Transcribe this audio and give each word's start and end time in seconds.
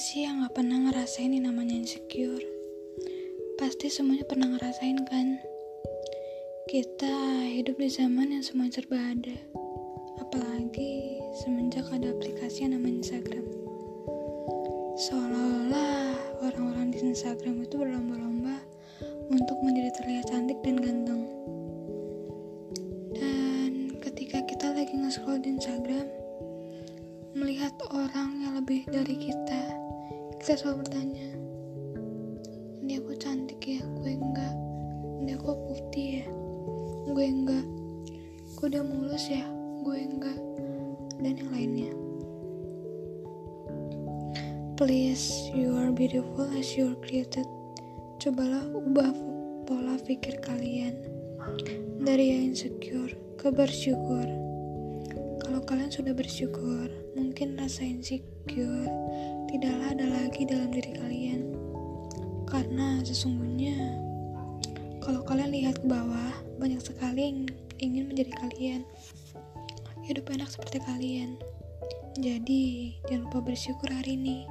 sih 0.00 0.24
yang 0.24 0.42
gak 0.42 0.58
pernah 0.58 0.90
ngerasain 0.90 1.28
ini 1.28 1.44
namanya 1.44 1.76
insecure? 1.76 2.42
Pasti 3.60 3.92
semuanya 3.92 4.24
pernah 4.24 4.48
ngerasain 4.48 4.96
kan? 5.04 5.38
Kita 6.66 7.46
hidup 7.46 7.76
di 7.76 7.92
zaman 7.92 8.32
yang 8.32 8.40
semua 8.40 8.72
serba 8.72 8.96
ada. 8.96 9.36
Apalagi 10.18 11.20
semenjak 11.44 11.84
ada 11.92 12.10
aplikasi 12.16 12.64
yang 12.64 12.80
namanya 12.80 13.06
Instagram. 13.06 13.46
Seolah-olah 14.98 16.16
orang-orang 16.48 16.96
di 16.96 17.04
Instagram 17.04 17.62
itu 17.62 17.76
berlomba-lomba 17.78 18.56
untuk 19.30 19.62
menjadi 19.62 20.00
terlihat 20.00 20.32
cantik 20.32 20.58
dan 20.64 20.80
ganteng. 20.80 21.22
Dan 23.14 24.00
ketika 24.02 24.42
kita 24.48 24.72
lagi 24.72 24.96
nge-scroll 24.96 25.38
di 25.38 25.54
Instagram, 25.54 26.08
melihat 27.30 27.70
orang 27.94 28.42
yang 28.42 28.58
lebih 28.58 28.82
dari 28.90 29.14
kita, 29.14 29.62
kita 30.42 30.52
selalu 30.58 30.82
bertanya, 30.82 31.28
ini 32.82 32.98
aku 32.98 33.14
cantik 33.14 33.62
ya, 33.62 33.82
gue 34.02 34.12
enggak. 34.18 34.54
Ini 35.20 35.30
aku 35.38 35.52
putih 35.70 36.08
ya, 36.22 36.26
gue 37.06 37.26
enggak. 37.26 37.66
Gue 38.58 38.66
udah 38.66 38.82
mulus 38.82 39.30
ya, 39.30 39.46
gue 39.86 39.98
enggak. 40.00 40.40
Dan 41.20 41.38
yang 41.38 41.50
lainnya. 41.54 41.92
Please, 44.80 45.52
you 45.52 45.76
are 45.76 45.92
beautiful 45.92 46.48
as 46.56 46.72
you 46.74 46.88
are 46.90 46.98
created. 47.04 47.44
Cobalah 48.16 48.64
ubah 48.74 49.12
pola 49.68 50.00
pikir 50.02 50.40
kalian 50.40 50.96
dari 52.00 52.32
yang 52.32 52.56
insecure 52.56 53.12
ke 53.36 53.52
bersyukur. 53.52 54.49
Kalau 55.50 55.66
kalian 55.66 55.90
sudah 55.90 56.14
bersyukur, 56.14 56.86
mungkin 57.18 57.58
rasa 57.58 57.82
insecure 57.82 58.86
tidaklah 59.50 59.98
ada 59.98 60.06
lagi 60.06 60.46
dalam 60.46 60.70
diri 60.70 60.94
kalian. 60.94 61.42
Karena 62.46 63.02
sesungguhnya, 63.02 63.98
kalau 65.02 65.26
kalian 65.26 65.50
lihat 65.50 65.82
ke 65.82 65.90
bawah, 65.90 66.30
banyak 66.54 66.78
sekali 66.78 67.34
yang 67.34 67.38
ingin 67.82 68.14
menjadi 68.14 68.30
kalian. 68.46 68.86
Hidup 70.06 70.30
enak 70.30 70.54
seperti 70.54 70.86
kalian. 70.86 71.34
Jadi, 72.14 72.94
jangan 73.10 73.26
lupa 73.26 73.50
bersyukur 73.50 73.90
hari 73.90 74.14
ini. 74.22 74.46